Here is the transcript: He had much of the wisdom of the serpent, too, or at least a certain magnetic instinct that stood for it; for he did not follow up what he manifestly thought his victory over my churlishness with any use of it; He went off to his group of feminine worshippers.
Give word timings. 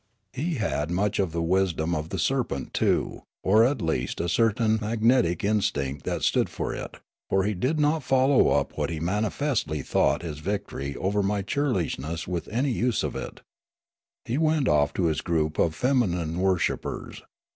He 0.33 0.55
had 0.55 0.89
much 0.89 1.19
of 1.19 1.31
the 1.31 1.43
wisdom 1.43 1.93
of 1.93 2.09
the 2.09 2.17
serpent, 2.17 2.73
too, 2.73 3.21
or 3.43 3.63
at 3.63 3.83
least 3.83 4.19
a 4.19 4.27
certain 4.27 4.79
magnetic 4.81 5.43
instinct 5.43 6.05
that 6.05 6.23
stood 6.23 6.49
for 6.49 6.73
it; 6.73 6.97
for 7.29 7.43
he 7.43 7.53
did 7.53 7.79
not 7.79 8.01
follow 8.01 8.49
up 8.49 8.75
what 8.79 8.89
he 8.89 8.99
manifestly 8.99 9.83
thought 9.83 10.23
his 10.23 10.39
victory 10.39 10.95
over 10.95 11.21
my 11.21 11.43
churlishness 11.43 12.27
with 12.27 12.47
any 12.47 12.71
use 12.71 13.03
of 13.03 13.15
it; 13.15 13.41
He 14.25 14.39
went 14.39 14.67
off 14.67 14.91
to 14.95 15.05
his 15.05 15.21
group 15.21 15.59
of 15.59 15.75
feminine 15.75 16.39
worshippers. 16.39 17.21